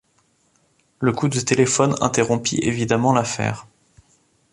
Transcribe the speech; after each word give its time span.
Le 0.99 1.11
coup 1.11 1.27
de 1.27 1.39
téléphone 1.39 1.93
interrompit 2.01 2.55
évidemment 2.63 3.13
l'affaire. 3.13 3.67